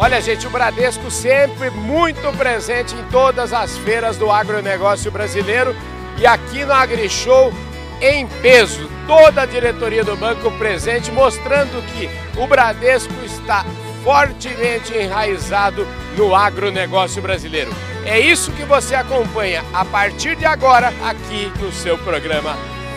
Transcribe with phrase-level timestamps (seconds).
[0.00, 5.76] Olha, gente, o Bradesco sempre muito presente em todas as feiras do agronegócio brasileiro
[6.16, 7.52] e aqui no AgriShow
[8.00, 8.88] em peso.
[9.06, 12.08] Toda a diretoria do banco presente, mostrando que
[12.40, 13.66] o Bradesco está
[14.02, 15.86] fortemente enraizado
[16.16, 17.70] no agronegócio brasileiro.
[18.06, 22.56] É isso que você acompanha a partir de agora aqui no seu programa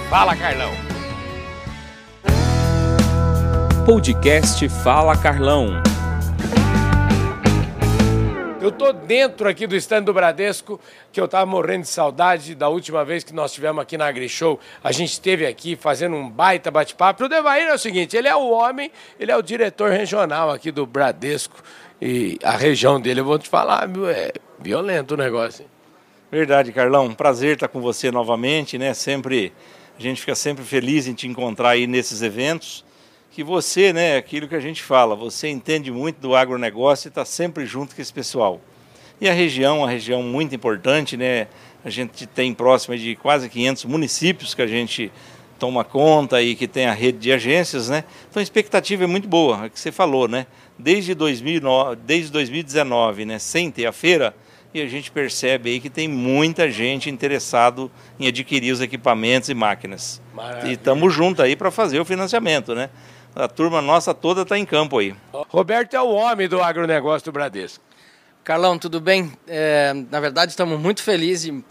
[0.09, 0.71] Fala Carlão.
[3.85, 5.92] Podcast Fala Carlão.
[8.63, 10.79] Eu estou dentro aqui do stand do Bradesco,
[11.11, 14.57] que eu estava morrendo de saudade da última vez que nós tivemos aqui na AgriShow.
[14.81, 17.25] A gente esteve aqui fazendo um baita bate-papo.
[17.25, 18.89] O Devair é o seguinte, ele é o homem,
[19.19, 21.61] ele é o diretor regional aqui do Bradesco.
[22.01, 25.65] E a região dele, eu vou te falar, é violento o negócio.
[26.31, 27.13] Verdade, Carlão.
[27.13, 28.93] Prazer estar com você novamente, né?
[28.93, 29.51] Sempre,
[29.99, 32.85] a gente fica sempre feliz em te encontrar aí nesses eventos
[33.33, 37.25] que você, né, aquilo que a gente fala, você entende muito do agronegócio e está
[37.25, 38.61] sempre junto com esse pessoal.
[39.19, 41.47] E a região, uma região muito importante, né,
[41.83, 45.11] a gente tem próxima de quase 500 municípios que a gente
[45.57, 48.03] toma conta e que tem a rede de agências, né?
[48.29, 50.45] Então a expectativa é muito boa, é o que você falou, né?
[50.77, 54.35] Desde, 2009, desde 2019, né, sem ter a feira,
[54.73, 59.53] e a gente percebe aí que tem muita gente interessado em adquirir os equipamentos e
[59.53, 60.21] máquinas.
[60.33, 60.69] Maravilha.
[60.69, 62.89] E estamos juntos aí para fazer o financiamento, né?
[63.35, 65.15] A turma nossa toda está em campo aí.
[65.49, 67.83] Roberto é o homem do agronegócio do Bradesco.
[68.43, 69.31] Carlão, tudo bem?
[69.47, 71.63] É, na verdade, estamos muito felizes em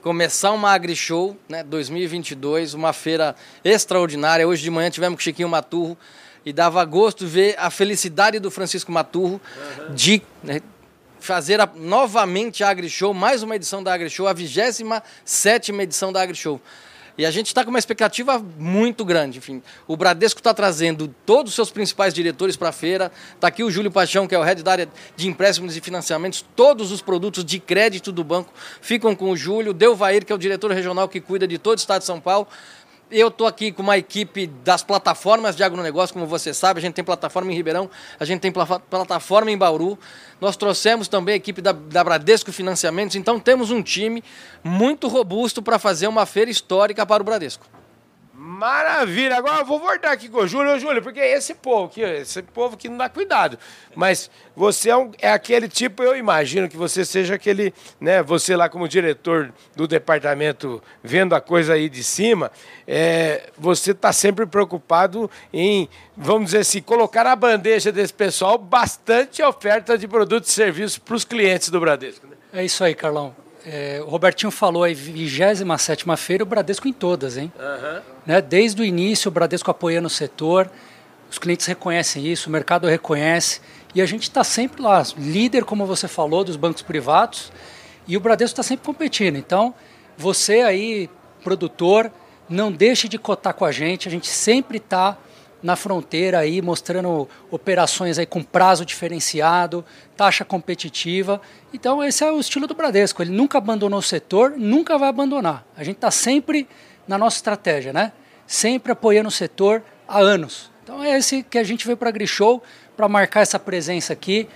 [0.00, 4.46] começar uma AgriShow né, 2022, uma feira extraordinária.
[4.46, 5.96] Hoje de manhã tivemos com o Chiquinho Maturro
[6.44, 9.94] e dava gosto ver a felicidade do Francisco Maturro uhum.
[9.94, 10.60] de né,
[11.18, 16.60] fazer a, novamente a AgriShow, mais uma edição da AgriShow, a 27 edição da AgriShow.
[17.16, 19.38] E a gente está com uma expectativa muito grande.
[19.38, 23.12] Enfim, o Bradesco está trazendo todos os seus principais diretores para a feira.
[23.34, 26.44] Está aqui o Júlio Paixão, que é o head da área de empréstimos e financiamentos.
[26.56, 29.72] Todos os produtos de crédito do banco ficam com o Júlio.
[29.72, 32.48] Delvair, que é o diretor regional que cuida de todo o estado de São Paulo.
[33.16, 36.80] Eu estou aqui com uma equipe das plataformas de agronegócio, como você sabe.
[36.80, 37.88] A gente tem plataforma em Ribeirão,
[38.18, 39.96] a gente tem plataforma em Bauru.
[40.40, 43.14] Nós trouxemos também a equipe da, da Bradesco Financiamentos.
[43.14, 44.20] Então temos um time
[44.64, 47.64] muito robusto para fazer uma feira histórica para o Bradesco.
[48.54, 49.36] Maravilha!
[49.36, 52.76] Agora eu vou voltar aqui com o Júlio, Júlio, porque esse povo aqui, esse povo
[52.76, 53.58] que não dá cuidado.
[53.96, 58.22] Mas você é, um, é, aquele tipo, eu imagino que você seja aquele, né?
[58.22, 62.52] Você lá como diretor do departamento, vendo a coisa aí de cima,
[62.86, 69.42] é, você está sempre preocupado em, vamos dizer assim, colocar na bandeja desse pessoal bastante
[69.42, 72.26] oferta de produtos e serviços para os clientes do Bradesco.
[72.26, 72.36] Né?
[72.52, 73.43] É isso aí, Carlão.
[73.66, 77.50] É, o Robertinho falou aí, 27 feira, o Bradesco em todas, hein?
[77.58, 78.00] Uhum.
[78.26, 78.42] Né?
[78.42, 80.70] Desde o início, o Bradesco apoiando o setor,
[81.30, 83.60] os clientes reconhecem isso, o mercado reconhece,
[83.94, 87.50] e a gente está sempre lá, líder, como você falou, dos bancos privados,
[88.06, 89.36] e o Bradesco está sempre competindo.
[89.36, 89.74] Então,
[90.16, 91.08] você aí,
[91.42, 92.12] produtor,
[92.48, 95.16] não deixe de cotar com a gente, a gente sempre está
[95.64, 99.82] na fronteira aí, mostrando operações aí com prazo diferenciado,
[100.14, 101.40] taxa competitiva.
[101.72, 103.22] Então esse é o estilo do Bradesco.
[103.22, 105.64] Ele nunca abandonou o setor, nunca vai abandonar.
[105.74, 106.68] A gente está sempre
[107.08, 108.12] na nossa estratégia, né?
[108.46, 110.70] Sempre apoiando o setor há anos.
[110.82, 112.62] Então é esse que a gente veio para a Grishow
[112.94, 114.46] para marcar essa presença aqui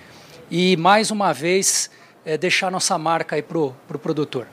[0.50, 1.90] e mais uma vez
[2.22, 4.46] é, deixar nossa marca aí pro, pro produtor.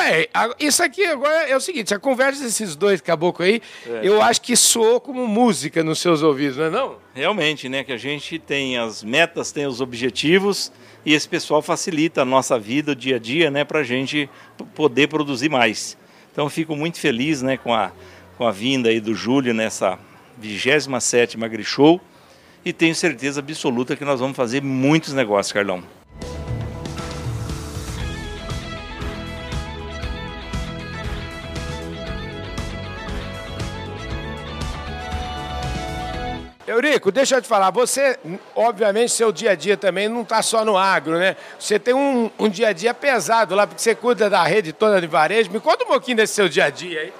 [0.00, 0.28] Também.
[0.58, 4.00] Isso aqui agora é o seguinte: a conversa desses dois caboclos aí, é.
[4.02, 6.96] eu acho que soou como música nos seus ouvidos, não é não?
[7.14, 7.84] Realmente, né?
[7.84, 10.72] Que a gente tem as metas, tem os objetivos
[11.04, 13.64] e esse pessoal facilita a nossa vida, o dia a dia, né?
[13.64, 14.28] Para a gente
[14.74, 15.96] poder produzir mais.
[16.32, 17.56] Então fico muito feliz, né?
[17.56, 17.92] Com a,
[18.38, 19.98] com a vinda aí do Júlio nessa
[20.42, 22.00] 27ª AgriShow
[22.64, 25.99] e tenho certeza absoluta que nós vamos fazer muitos negócios, Carlão.
[36.80, 38.18] Eurico, deixa eu te falar, você,
[38.54, 41.36] obviamente, seu dia a dia também não está só no agro, né?
[41.58, 44.98] Você tem um, um, dia a dia pesado lá, porque você cuida da rede toda
[44.98, 45.50] de varejo.
[45.50, 47.12] Me conta um pouquinho desse seu dia a dia aí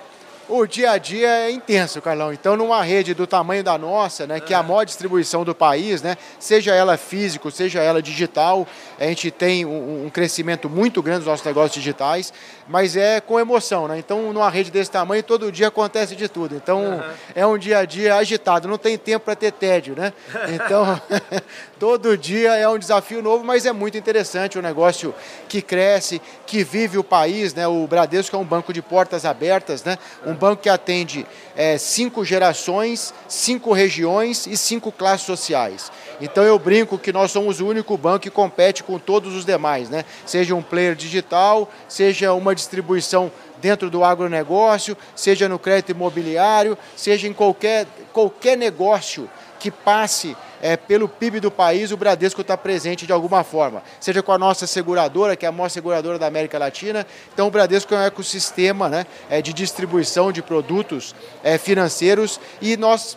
[0.50, 2.32] o dia a dia é intenso, Carlão.
[2.32, 6.02] Então, numa rede do tamanho da nossa, né, que é a maior distribuição do país,
[6.02, 8.66] né, seja ela físico, seja ela digital,
[8.98, 12.32] a gente tem um, um crescimento muito grande dos nossos negócios digitais,
[12.68, 13.98] mas é com emoção, né?
[13.98, 16.54] Então, numa rede desse tamanho, todo dia acontece de tudo.
[16.54, 17.02] Então, uhum.
[17.34, 20.12] é um dia a dia agitado, não tem tempo para ter tédio, né?
[20.50, 21.00] Então,
[21.78, 25.14] todo dia é um desafio novo, mas é muito interessante, um negócio
[25.48, 27.66] que cresce, que vive o país, né?
[27.66, 29.96] O Bradesco é um banco de portas abertas, né?
[30.26, 35.92] Um banco que atende é, cinco gerações, cinco regiões e cinco classes sociais.
[36.20, 39.90] Então eu brinco que nós somos o único banco que compete com todos os demais,
[39.90, 40.04] né?
[40.24, 47.28] Seja um player digital, seja uma distribuição dentro do agronegócio, seja no crédito imobiliário, seja
[47.28, 49.28] em qualquer, qualquer negócio
[49.58, 54.22] que passe é, pelo PIB do país, o Bradesco está presente de alguma forma, seja
[54.22, 57.06] com a nossa seguradora, que é a maior seguradora da América Latina.
[57.32, 62.76] Então, o Bradesco é um ecossistema né, é, de distribuição de produtos é, financeiros e
[62.76, 63.16] nós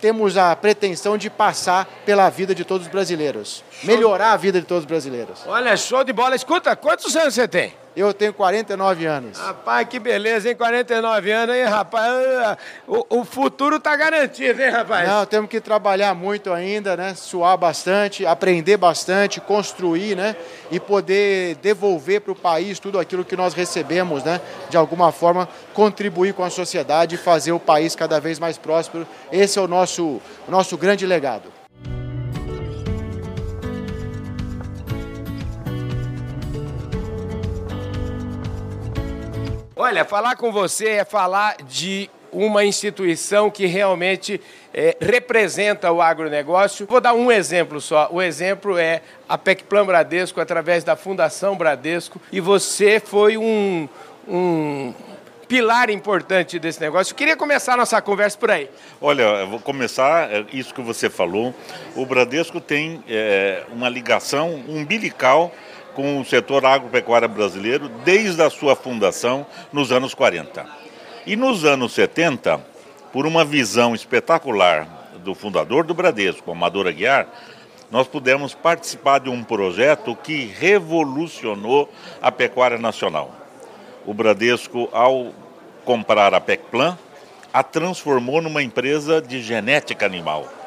[0.00, 4.66] temos a pretensão de passar pela vida de todos os brasileiros, melhorar a vida de
[4.66, 5.42] todos os brasileiros.
[5.46, 6.34] Olha, show de bola.
[6.34, 7.74] Escuta, quantos anos você tem?
[7.96, 9.36] Eu tenho 49 anos.
[9.36, 10.54] Rapaz, que beleza, hein?
[10.54, 12.56] 49 anos, hein, rapaz?
[12.86, 15.08] O, o futuro tá garantido, hein, rapaz?
[15.08, 17.14] Não, temos que trabalhar muito ainda, né?
[17.14, 20.36] Suar bastante, aprender bastante, construir, né?
[20.70, 24.40] E poder devolver para o país tudo aquilo que nós recebemos, né?
[24.68, 29.06] De alguma forma, contribuir com a sociedade e fazer o país cada vez mais próspero.
[29.32, 31.59] Esse é o nosso, o nosso grande legado.
[39.82, 44.38] Olha, falar com você é falar de uma instituição que realmente
[44.74, 46.86] é, representa o agronegócio.
[46.86, 48.06] Vou dar um exemplo só.
[48.12, 53.88] O exemplo é a PECPlan Bradesco, através da Fundação Bradesco, e você foi um,
[54.28, 54.92] um
[55.48, 57.12] pilar importante desse negócio.
[57.12, 58.68] Eu queria começar nossa conversa por aí.
[59.00, 61.54] Olha, eu vou começar é, isso que você falou.
[61.96, 65.50] O Bradesco tem é, uma ligação umbilical
[65.94, 70.66] com o setor agropecuário brasileiro desde a sua fundação nos anos 40.
[71.26, 72.60] E nos anos 70,
[73.12, 77.28] por uma visão espetacular do fundador do Bradesco, Amador Aguiar,
[77.90, 81.92] nós pudemos participar de um projeto que revolucionou
[82.22, 83.34] a pecuária nacional.
[84.06, 85.32] O Bradesco, ao
[85.84, 86.96] comprar a Pecplan,
[87.52, 90.59] a transformou numa empresa de genética animal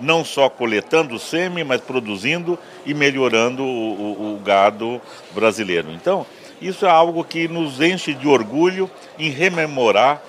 [0.00, 5.00] não só coletando sêmen, mas produzindo e melhorando o, o, o gado
[5.32, 5.90] brasileiro.
[5.90, 6.26] Então,
[6.60, 10.22] isso é algo que nos enche de orgulho em rememorar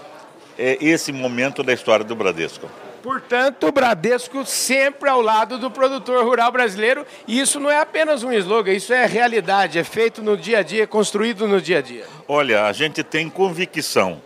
[0.57, 2.69] é, esse momento da história do Bradesco.
[3.01, 8.23] Portanto, o Bradesco sempre ao lado do produtor rural brasileiro, e isso não é apenas
[8.23, 11.81] um slogan, isso é realidade, é feito no dia a dia, construído no dia a
[11.81, 12.05] dia.
[12.27, 14.21] Olha, a gente tem convicção.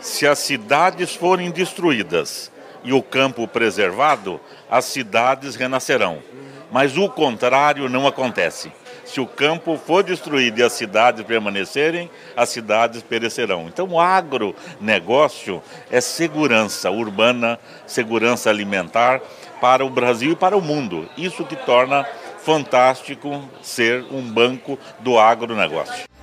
[0.00, 2.50] Se as cidades forem destruídas
[2.86, 4.40] e o campo preservado,
[4.70, 6.22] as cidades renascerão.
[6.70, 8.72] Mas o contrário não acontece.
[9.04, 13.66] Se o campo for destruído e as cidades permanecerem, as cidades perecerão.
[13.66, 19.20] Então, o agronegócio é segurança urbana, segurança alimentar
[19.60, 21.08] para o Brasil e para o mundo.
[21.16, 22.06] Isso que torna
[22.38, 26.15] fantástico ser um banco do agronegócio.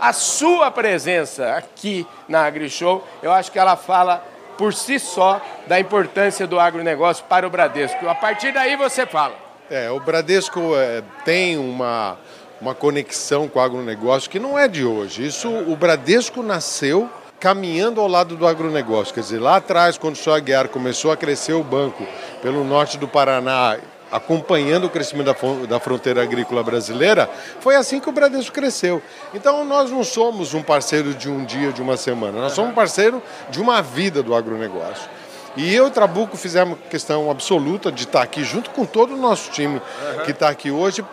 [0.00, 4.24] A sua presença aqui na AgriShow, eu acho que ela fala
[4.56, 8.08] por si só da importância do agronegócio para o Bradesco.
[8.08, 9.34] A partir daí você fala.
[9.70, 12.16] É, o Bradesco é, tem uma,
[12.60, 15.26] uma conexão com o agronegócio que não é de hoje.
[15.26, 17.08] Isso, o Bradesco nasceu
[17.38, 19.14] caminhando ao lado do agronegócio.
[19.14, 22.06] Quer dizer, lá atrás, quando o Aguiar começou a crescer o banco
[22.42, 23.78] pelo norte do Paraná
[24.10, 25.32] acompanhando o crescimento
[25.66, 27.28] da, fronteira agrícola brasileira,
[27.60, 29.02] foi assim que o Bradesco cresceu.
[29.32, 32.74] Então nós não somos um parceiro de um dia, de uma semana, nós somos um
[32.74, 35.08] parceiro de uma vida do agronegócio.
[35.56, 39.50] E eu e Trabuco fizemos questão absoluta de estar aqui junto com todo o nosso
[39.50, 39.82] time
[40.24, 41.04] que está aqui hoje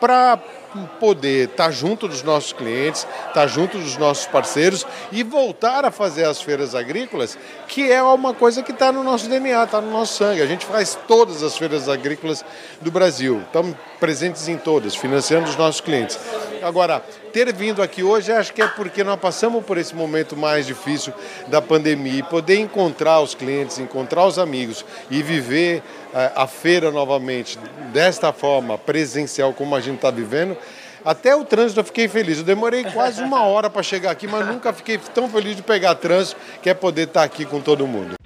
[0.00, 0.38] para
[0.84, 6.24] poder estar junto dos nossos clientes, estar junto dos nossos parceiros e voltar a fazer
[6.24, 10.14] as feiras agrícolas, que é uma coisa que está no nosso DNA, está no nosso
[10.14, 10.42] sangue.
[10.42, 12.44] A gente faz todas as feiras agrícolas
[12.80, 16.18] do Brasil, estamos presentes em todas, financiando os nossos clientes.
[16.62, 17.02] Agora,
[17.32, 21.12] ter vindo aqui hoje, acho que é porque nós passamos por esse momento mais difícil
[21.48, 25.82] da pandemia e poder encontrar os clientes, encontrar os amigos e viver
[26.14, 27.58] uh, a feira novamente
[27.92, 30.56] desta forma, presencial, como a gente está vivendo,
[31.06, 32.38] até o trânsito eu fiquei feliz.
[32.38, 35.94] Eu demorei quase uma hora para chegar aqui, mas nunca fiquei tão feliz de pegar
[35.94, 38.16] trânsito, que é poder estar tá aqui com todo mundo.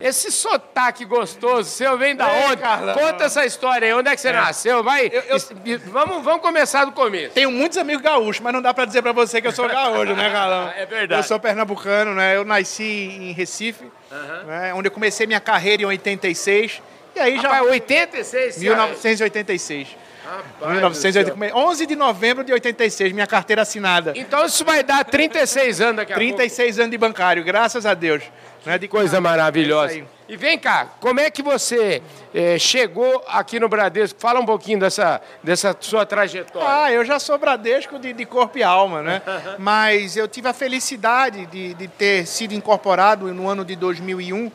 [0.00, 2.62] Esse sotaque gostoso seu vem da é, onde?
[2.62, 2.94] Carlão.
[2.94, 3.92] Conta essa história aí.
[3.92, 4.32] Onde é que você é.
[4.32, 4.82] nasceu?
[4.82, 5.10] Vai.
[5.12, 5.78] Eu, eu...
[5.86, 7.34] Vamos, vamos começar do começo.
[7.34, 10.14] Tenho muitos amigos gaúchos, mas não dá pra dizer pra você que eu sou gaúcho,
[10.14, 10.72] né, Carlão?
[10.74, 11.20] É verdade.
[11.20, 12.34] Eu sou pernambucano, né?
[12.34, 14.46] Eu nasci em Recife, uhum.
[14.46, 14.72] né?
[14.72, 16.80] onde eu comecei minha carreira em 86.
[17.14, 17.70] E aí Rapaz, já.
[17.70, 18.58] 86?
[18.58, 19.88] 1986.
[20.24, 24.12] Rapaz 1980, 11 de novembro de 86, minha carteira assinada.
[24.14, 26.80] Então isso vai dar 36 anos daqui a 36 pouco.
[26.80, 28.22] anos de bancário, graças a Deus.
[28.64, 28.78] Né?
[28.78, 30.02] De coisa maravilhosa.
[30.28, 32.00] E vem cá, como é que você
[32.32, 34.20] eh, chegou aqui no Bradesco?
[34.20, 36.68] Fala um pouquinho dessa, dessa sua trajetória.
[36.68, 39.22] Ah, eu já sou Bradesco de, de corpo e alma, né?
[39.58, 44.50] Mas eu tive a felicidade de, de, ter sido incorporado no ano de 2001, uhum.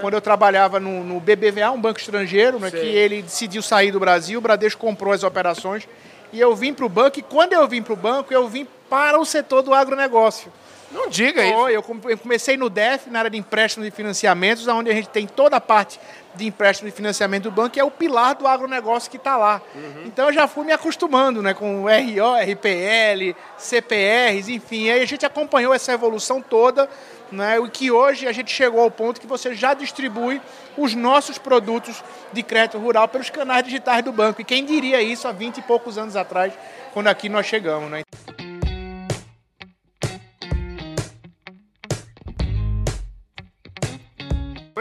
[0.00, 4.00] quando eu trabalhava no, no, BBVA, um banco estrangeiro, né, que ele decidiu sair do
[4.00, 5.86] Brasil, o Bradesco comprou as operações
[6.32, 7.18] e eu vim para o banco.
[7.18, 10.52] E quando eu vim para o banco, eu vim para o setor do agronegócio.
[10.90, 11.68] Não diga isso.
[11.68, 11.82] Eu
[12.18, 15.60] comecei no DEF, na área de empréstimos e financiamentos, onde a gente tem toda a
[15.60, 16.00] parte
[16.34, 19.60] de empréstimo e financiamento do banco, que é o pilar do agronegócio que está lá.
[19.74, 20.04] Uhum.
[20.06, 24.90] Então eu já fui me acostumando né, com RO, RPL, CPRs, enfim.
[24.90, 26.88] Aí a gente acompanhou essa evolução toda,
[27.32, 30.40] né, e que hoje a gente chegou ao ponto que você já distribui
[30.76, 34.40] os nossos produtos de crédito rural pelos canais digitais do banco.
[34.40, 36.52] E quem diria isso há 20 e poucos anos atrás,
[36.92, 37.90] quando aqui nós chegamos.
[37.90, 38.02] Né?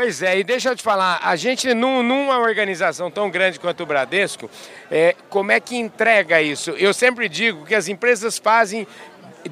[0.01, 3.83] Pois é, e deixa eu te falar, a gente num, numa organização tão grande quanto
[3.83, 4.49] o Bradesco,
[4.89, 6.71] é, como é que entrega isso?
[6.71, 8.87] Eu sempre digo que as empresas fazem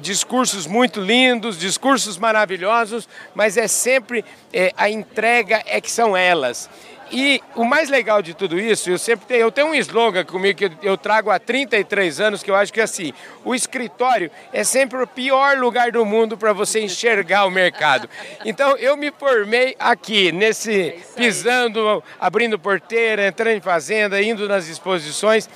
[0.00, 6.70] discursos muito lindos, discursos maravilhosos, mas é sempre é, a entrega é que são elas.
[7.10, 10.58] E o mais legal de tudo isso, eu sempre tenho, eu tenho um slogan comigo
[10.58, 13.12] que eu trago há 33 anos, que eu acho que é assim,
[13.44, 18.08] o escritório é sempre o pior lugar do mundo para você enxergar o mercado.
[18.44, 24.68] Então eu me formei aqui, nesse é pisando, abrindo porteira, entrando em fazenda, indo nas
[24.68, 25.48] exposições.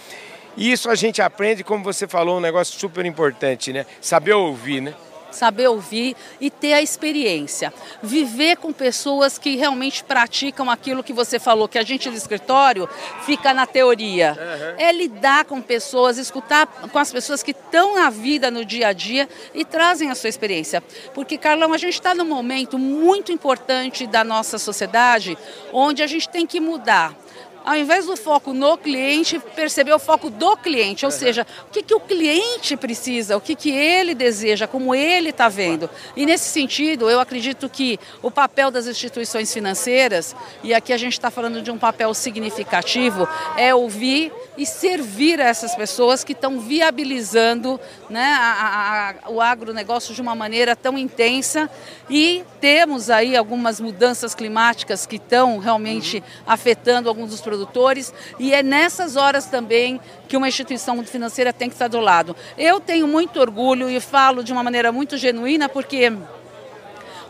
[0.57, 3.87] E isso a gente aprende, como você falou, um negócio super importante, né?
[4.01, 4.95] Saber ouvir, né?
[5.37, 7.73] Saber ouvir e ter a experiência.
[8.03, 12.89] Viver com pessoas que realmente praticam aquilo que você falou, que a gente do escritório
[13.25, 14.37] fica na teoria.
[14.39, 14.75] Uhum.
[14.79, 18.93] É lidar com pessoas, escutar com as pessoas que estão na vida, no dia a
[18.93, 20.83] dia e trazem a sua experiência.
[21.15, 25.37] Porque, Carlão, a gente está num momento muito importante da nossa sociedade
[25.73, 27.22] onde a gente tem que mudar
[27.64, 31.19] ao invés do foco no cliente, perceber o foco do cliente, ou uhum.
[31.19, 35.49] seja, o que, que o cliente precisa, o que, que ele deseja, como ele está
[35.49, 35.88] vendo.
[36.16, 41.14] E nesse sentido, eu acredito que o papel das instituições financeiras, e aqui a gente
[41.14, 46.61] está falando de um papel significativo, é ouvir e servir a essas pessoas que estão
[46.61, 51.71] viabilizando né, a, a, o agronegócio de uma maneira tão intensa
[52.11, 56.23] e temos aí algumas mudanças climáticas que estão realmente uhum.
[56.47, 61.75] afetando alguns dos produtores e é nessas horas também que uma instituição financeira tem que
[61.75, 62.35] estar do lado.
[62.57, 66.11] Eu tenho muito orgulho e falo de uma maneira muito genuína porque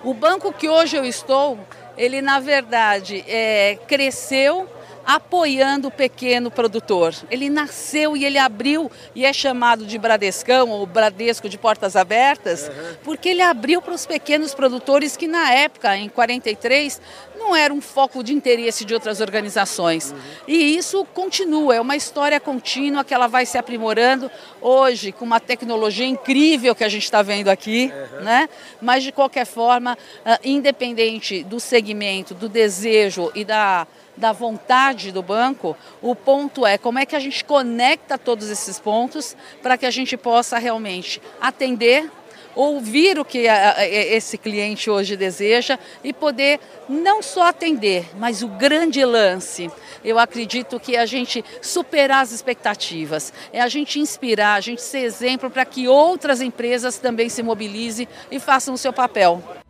[0.04, 1.58] o banco que hoje eu estou,
[1.98, 4.68] ele na verdade é, cresceu
[5.06, 7.14] apoiando o pequeno produtor.
[7.30, 12.68] Ele nasceu e ele abriu e é chamado de Bradescão ou Bradesco de portas abertas,
[12.68, 12.96] uhum.
[13.04, 17.00] porque ele abriu para os pequenos produtores que na época, em 43,
[17.42, 20.12] não era um foco de interesse de outras organizações.
[20.12, 20.18] Uhum.
[20.46, 24.30] E isso continua, é uma história contínua que ela vai se aprimorando
[24.60, 28.24] hoje com uma tecnologia incrível que a gente está vendo aqui, uhum.
[28.24, 28.48] né?
[28.80, 35.22] Mas de qualquer forma, ah, independente do segmento, do desejo e da da vontade do
[35.22, 39.86] banco, o ponto é como é que a gente conecta todos esses pontos para que
[39.86, 42.10] a gente possa realmente atender
[42.54, 43.46] ouvir o que
[43.90, 49.70] esse cliente hoje deseja e poder não só atender, mas o grande lance.
[50.04, 54.98] Eu acredito que a gente superar as expectativas, é a gente inspirar, a gente ser
[54.98, 59.61] exemplo para que outras empresas também se mobilizem e façam o seu papel.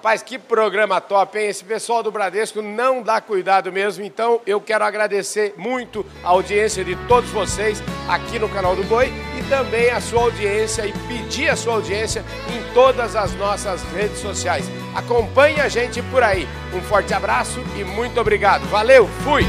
[0.00, 1.48] Rapaz, que programa top, hein?
[1.50, 4.02] Esse pessoal do Bradesco não dá cuidado mesmo.
[4.02, 9.12] Então, eu quero agradecer muito a audiência de todos vocês aqui no canal do Boi
[9.38, 14.20] e também a sua audiência e pedir a sua audiência em todas as nossas redes
[14.20, 14.64] sociais.
[14.96, 16.48] Acompanhe a gente por aí.
[16.74, 18.62] Um forte abraço e muito obrigado.
[18.70, 19.44] Valeu, fui!